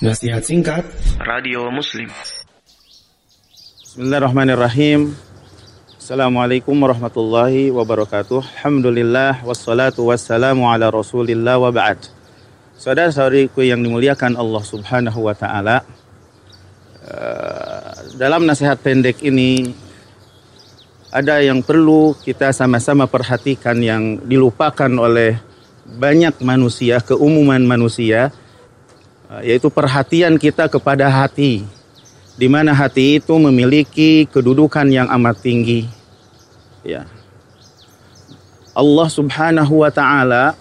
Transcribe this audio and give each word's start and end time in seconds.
Nasihat 0.00 0.40
singkat. 0.40 0.80
Radio 1.20 1.68
Muslim. 1.68 2.08
Bismillahirrahmanirrahim. 3.84 5.12
Assalamualaikum 6.00 6.72
warahmatullahi 6.72 7.68
wabarakatuh. 7.68 8.40
Alhamdulillah 8.64 9.44
Wassalatu 9.44 10.08
wassalamu 10.08 10.72
ala 10.72 10.88
rasulillah 10.88 11.60
wa 11.60 11.68
ba'd. 11.68 12.00
Saudara-saudariku 12.80 13.60
yang 13.60 13.84
dimuliakan 13.84 14.40
Allah 14.40 14.64
subhanahu 14.64 15.20
wa 15.20 15.36
ta'ala 15.36 15.84
uh, 17.04 18.16
Dalam 18.16 18.48
nasihat 18.48 18.80
pendek 18.80 19.20
ini 19.20 19.76
Ada 21.12 21.44
yang 21.44 21.60
perlu 21.60 22.16
kita 22.24 22.56
sama-sama 22.56 23.04
perhatikan 23.04 23.76
Yang 23.76 24.24
dilupakan 24.24 24.88
oleh 24.96 25.36
banyak 25.84 26.40
manusia 26.40 27.04
Keumuman 27.04 27.60
manusia 27.68 28.32
Eh, 28.32 28.48
yaitu 29.38 29.70
perhatian 29.70 30.34
kita 30.34 30.66
kepada 30.66 31.06
hati 31.06 31.62
di 32.34 32.46
mana 32.50 32.74
hati 32.74 33.22
itu 33.22 33.34
memiliki 33.38 34.26
kedudukan 34.26 34.90
yang 34.90 35.06
amat 35.06 35.38
tinggi. 35.44 35.86
Ya. 36.82 37.06
Allah 38.74 39.08
Subhanahu 39.12 39.86
wa 39.86 39.90
taala 39.94 40.58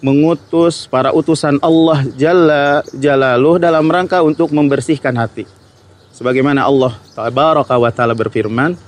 mengutus 0.00 0.88
para 0.88 1.12
utusan 1.12 1.60
Allah 1.60 2.08
Jalla 2.16 2.80
Jalaluh 2.96 3.60
dalam 3.60 3.84
rangka 3.90 4.24
untuk 4.24 4.48
membersihkan 4.54 5.12
hati. 5.18 5.44
Sebagaimana 6.16 6.64
Allah 6.64 6.96
tabaraka 7.12 7.76
wa 7.76 7.90
taala 7.92 8.16
berfirman 8.16 8.78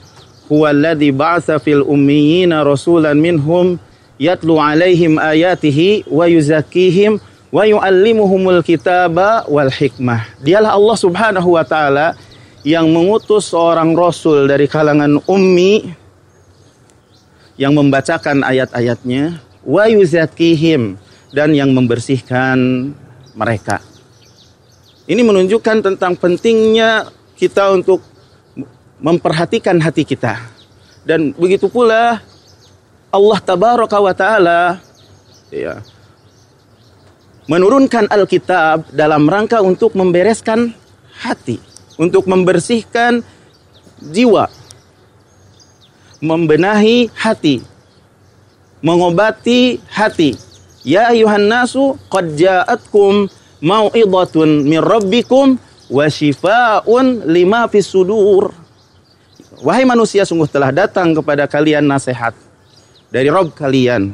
huwallazi 0.46 1.10
ba'atsa 1.12 1.60
fil 1.60 1.84
ummiyina 1.84 2.64
rasulan 2.64 3.16
minhum 3.16 3.76
yatlu 4.20 4.60
alaihim 4.60 5.16
ayatihi 5.16 6.06
wa 6.06 6.28
yuzakkihim 6.28 7.18
wa 7.52 7.68
yu'allimuhumul 7.68 8.64
kitaba 8.64 9.44
wal 9.44 9.68
hikmah. 9.68 10.24
Dialah 10.40 10.72
Allah 10.72 10.96
Subhanahu 10.96 11.54
wa 11.54 11.62
taala 11.62 12.16
yang 12.64 12.88
mengutus 12.88 13.52
seorang 13.52 13.92
rasul 13.92 14.48
dari 14.48 14.64
kalangan 14.64 15.20
ummi 15.28 15.92
yang 17.60 17.76
membacakan 17.76 18.40
ayat-ayatnya 18.40 19.44
wa 19.68 19.84
yuzakkihim 19.84 20.96
dan 21.36 21.52
yang 21.52 21.76
membersihkan 21.76 22.90
mereka. 23.36 23.84
Ini 25.04 25.20
menunjukkan 25.20 25.92
tentang 25.92 26.16
pentingnya 26.16 27.12
kita 27.36 27.68
untuk 27.74 28.00
memperhatikan 29.02 29.76
hati 29.82 30.08
kita. 30.08 30.40
Dan 31.02 31.34
begitu 31.34 31.66
pula 31.66 32.22
Allah 33.12 33.38
tabaraka 33.42 33.98
wa 33.98 34.14
taala 34.14 34.78
ya, 35.50 35.82
menurunkan 37.50 38.06
Alkitab 38.06 38.94
dalam 38.94 39.26
rangka 39.26 39.62
untuk 39.64 39.98
membereskan 39.98 40.74
hati, 41.22 41.58
untuk 41.98 42.26
membersihkan 42.30 43.22
jiwa, 43.98 44.46
membenahi 46.22 47.10
hati, 47.14 47.62
mengobati 48.82 49.82
hati. 49.90 50.38
Ya 50.82 51.14
ayuhan 51.14 51.46
nasu 51.46 51.94
qad 52.10 52.34
ja'atkum 52.34 53.30
mau'idhatun 53.62 54.66
min 54.66 54.82
rabbikum 54.82 55.54
wa 55.86 56.06
shifaa'un 56.10 57.26
lima 57.30 57.70
fis 57.70 57.86
sudur. 57.86 58.50
Wahai 59.62 59.86
manusia 59.86 60.26
sungguh 60.26 60.50
telah 60.50 60.74
datang 60.74 61.14
kepada 61.14 61.46
kalian 61.46 61.86
nasihat 61.86 62.34
dari 63.14 63.30
Rob 63.30 63.54
kalian 63.54 64.10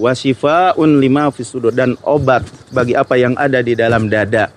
wasifaun 0.00 0.96
lima 0.96 1.28
fisudur 1.28 1.68
dan 1.68 2.00
obat 2.00 2.48
bagi 2.72 2.96
apa 2.96 3.20
yang 3.20 3.36
ada 3.36 3.60
di 3.60 3.76
dalam 3.76 4.08
dada. 4.08 4.48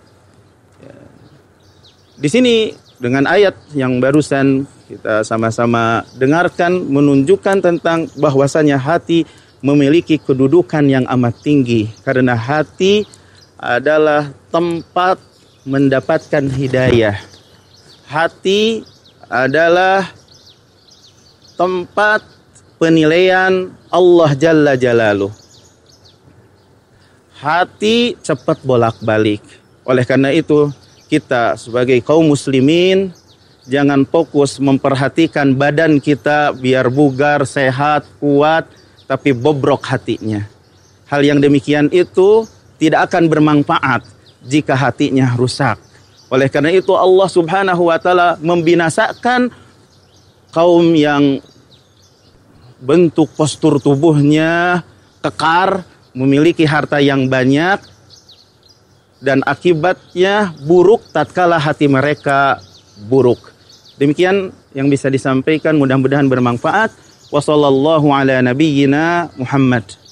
Di 2.16 2.31
sini 2.31 2.72
dengan 3.03 3.27
ayat 3.27 3.75
yang 3.75 3.99
barusan 3.99 4.64
kita 4.88 5.27
sama-sama 5.27 6.08
dengarkan 6.16 6.88
menunjukkan 6.88 7.59
tentang 7.59 8.08
bahwasanya 8.15 8.80
hati 8.80 9.27
memiliki 9.59 10.15
kedudukan 10.15 10.87
yang 10.87 11.04
amat 11.11 11.36
tinggi 11.43 11.92
karena 12.08 12.36
hati 12.36 13.04
adalah 13.60 14.31
tempat 14.52 15.20
mendapatkan 15.64 16.48
hidayah. 16.52 17.15
Hati 18.08 18.83
adalah 19.31 20.11
tempat 21.55 22.21
penilaian 22.78 23.72
Allah 23.89 24.32
Jalla 24.38 24.73
Jalaluh. 24.78 25.32
Hati 27.38 28.16
cepat 28.23 28.64
bolak-balik. 28.64 29.44
Oleh 29.84 30.08
karena 30.08 30.32
itu, 30.32 30.72
kita 31.11 31.60
sebagai 31.60 32.00
kaum 32.00 32.32
muslimin 32.32 33.11
jangan 33.67 34.08
fokus 34.08 34.60
memperhatikan 34.60 35.52
badan 35.56 36.00
kita 36.00 36.56
biar 36.56 36.88
bugar, 36.88 37.44
sehat, 37.44 38.08
kuat, 38.20 38.67
tapi 39.08 39.36
bobrok 39.36 39.84
hatinya. 39.88 40.48
Hal 41.11 41.22
yang 41.23 41.44
demikian 41.44 41.92
itu 41.92 42.48
tidak 42.80 43.11
akan 43.11 43.28
bermanfaat 43.28 44.02
jika 44.44 44.76
hatinya 44.76 45.36
rusak. 45.36 45.80
Oleh 46.34 46.50
karena 46.50 46.73
itu 46.73 46.92
Allah 46.98 47.30
Subhanahu 47.30 47.94
wa 47.94 47.98
taala 48.02 48.40
membinasakan 48.42 49.54
kaum 50.50 50.98
yang 50.98 51.38
bentuk 52.83 53.32
postur 53.39 53.80
tubuhnya 53.80 54.83
kekar, 55.23 55.88
memiliki 56.11 56.67
harta 56.67 56.99
yang 56.99 57.32
banyak, 57.32 57.80
dan 59.23 59.39
akibatnya 59.48 60.52
buruk 60.67 60.99
tatkala 61.16 61.55
hati 61.55 61.88
mereka 61.88 62.60
buruk. 63.08 63.39
Demikian 63.95 64.52
yang 64.76 64.92
bisa 64.92 65.08
disampaikan 65.08 65.80
mudah-mudahan 65.80 66.27
bermanfaat. 66.27 66.92
Wassalamualaikum 67.32 68.11
ala 68.11 68.43
nabiyyina 68.43 69.32
Muhammad. 69.39 70.02